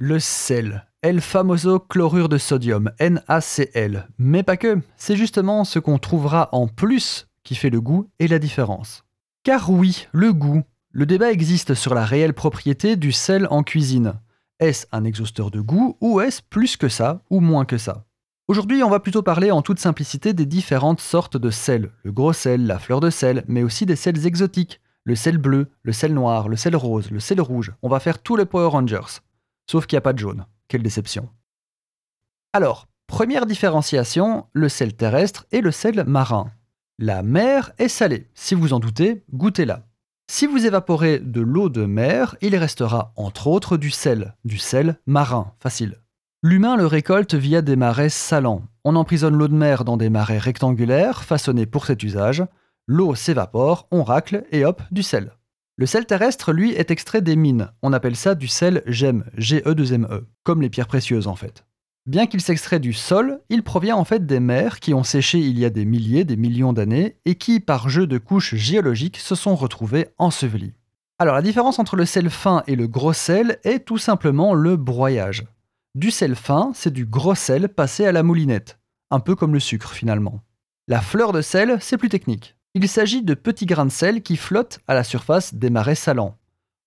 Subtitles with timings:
[0.00, 4.06] Le sel, L-famoso chlorure de sodium, NaCl.
[4.16, 8.28] Mais pas que, c'est justement ce qu'on trouvera en plus qui fait le goût et
[8.28, 9.02] la différence.
[9.42, 10.62] Car oui, le goût.
[10.92, 14.14] Le débat existe sur la réelle propriété du sel en cuisine.
[14.60, 18.04] Est-ce un exhausteur de goût ou est-ce plus que ça ou moins que ça?
[18.46, 21.90] Aujourd'hui, on va plutôt parler en toute simplicité des différentes sortes de sel.
[22.04, 24.80] Le gros sel, la fleur de sel, mais aussi des sels exotiques.
[25.02, 27.72] Le sel bleu, le sel noir, le sel rose, le sel rouge.
[27.82, 29.22] On va faire tout le Power Rangers.
[29.70, 30.46] Sauf qu'il n'y a pas de jaune.
[30.68, 31.28] Quelle déception.
[32.52, 36.50] Alors, première différenciation, le sel terrestre et le sel marin.
[36.98, 38.28] La mer est salée.
[38.34, 39.86] Si vous en doutez, goûtez-la.
[40.30, 44.98] Si vous évaporez de l'eau de mer, il restera entre autres du sel, du sel
[45.06, 45.98] marin, facile.
[46.42, 48.62] L'humain le récolte via des marais salants.
[48.84, 52.44] On emprisonne l'eau de mer dans des marais rectangulaires, façonnés pour cet usage.
[52.86, 55.32] L'eau s'évapore, on racle et hop, du sel.
[55.78, 57.70] Le sel terrestre, lui, est extrait des mines.
[57.82, 61.64] On appelle ça du sel GEM, G-E-2-M-E, e, comme les pierres précieuses en fait.
[62.04, 65.56] Bien qu'il s'extrait du sol, il provient en fait des mers qui ont séché il
[65.56, 69.36] y a des milliers, des millions d'années et qui, par jeu de couches géologiques, se
[69.36, 70.74] sont retrouvées ensevelies.
[71.20, 74.76] Alors la différence entre le sel fin et le gros sel est tout simplement le
[74.76, 75.44] broyage.
[75.94, 78.80] Du sel fin, c'est du gros sel passé à la moulinette,
[79.12, 80.40] un peu comme le sucre finalement.
[80.88, 82.57] La fleur de sel, c'est plus technique.
[82.74, 86.36] Il s'agit de petits grains de sel qui flottent à la surface des marais salants.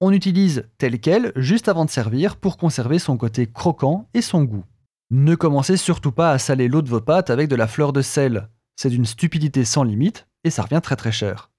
[0.00, 4.42] On utilise tel quel juste avant de servir pour conserver son côté croquant et son
[4.44, 4.64] goût.
[5.10, 8.02] Ne commencez surtout pas à saler l'eau de vos pâtes avec de la fleur de
[8.02, 8.48] sel.
[8.76, 11.50] C'est d'une stupidité sans limite et ça revient très très cher.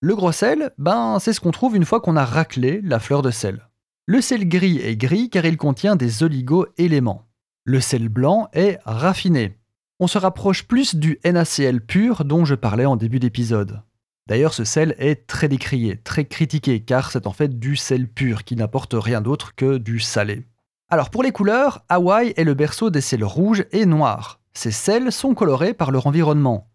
[0.00, 3.20] Le gros sel, ben c'est ce qu'on trouve une fois qu'on a raclé la fleur
[3.20, 3.68] de sel.
[4.06, 7.28] Le sel gris est gris car il contient des oligo-éléments.
[7.64, 9.59] Le sel blanc est raffiné
[10.00, 13.82] on se rapproche plus du NaCl pur dont je parlais en début d'épisode.
[14.26, 18.44] D'ailleurs, ce sel est très décrié, très critiqué, car c'est en fait du sel pur
[18.44, 20.46] qui n'apporte rien d'autre que du salé.
[20.88, 24.40] Alors pour les couleurs, Hawaï est le berceau des sels rouges et noirs.
[24.54, 26.70] Ces sels sont colorés par leur environnement.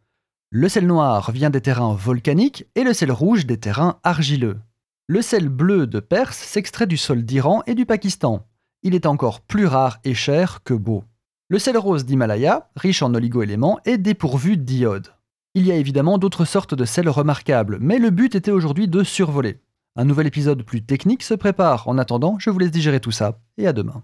[0.52, 4.60] Le sel noir vient des terrains volcaniques et le sel rouge des terrains argileux.
[5.08, 8.46] Le sel bleu de Perse s'extrait du sol d'Iran et du Pakistan.
[8.84, 11.04] Il est encore plus rare et cher que beau.
[11.48, 15.14] Le sel rose d'Himalaya, riche en oligo-éléments, est dépourvu d'iode.
[15.54, 19.04] Il y a évidemment d'autres sortes de sels remarquables, mais le but était aujourd'hui de
[19.04, 19.62] survoler.
[19.96, 21.88] Un nouvel épisode plus technique se prépare.
[21.88, 24.04] En attendant, je vous laisse digérer tout ça, et à demain.